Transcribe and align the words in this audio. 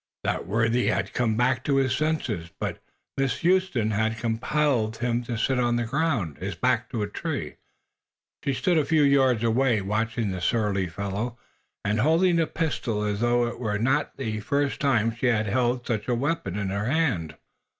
That 0.23 0.47
worthy 0.47 0.87
had 0.87 1.13
come 1.13 1.37
back 1.37 1.63
to 1.65 1.75
his 1.75 1.95
senses, 1.95 2.49
but 2.59 2.81
Miss 3.17 3.39
Huston 3.43 3.91
had 3.91 4.17
compelled 4.17 4.97
him 4.97 5.21
to 5.25 5.37
sit 5.37 5.59
on 5.59 5.75
the 5.75 5.83
ground, 5.83 6.37
his 6.39 6.55
back 6.55 6.89
to 6.89 7.03
a 7.03 7.07
tree. 7.07 7.57
She 8.43 8.55
stood 8.55 8.79
a 8.79 8.83
few 8.83 9.03
yards 9.03 9.43
away, 9.43 9.79
watching 9.79 10.31
the 10.31 10.41
surly 10.41 10.87
fellow 10.87 11.37
and 11.85 11.99
holding 11.99 12.37
the 12.37 12.47
pistol 12.47 13.03
as 13.03 13.19
though 13.19 13.45
it 13.45 13.59
were 13.59 13.77
not 13.77 14.17
the 14.17 14.39
first 14.39 14.79
time 14.81 15.15
she 15.15 15.27
had 15.27 15.45
had 15.45 15.85
such 15.85 16.07
a 16.07 16.15
weapon 16.15 16.57
in 16.57 16.69
her 16.69 16.85
hand. 16.85 17.35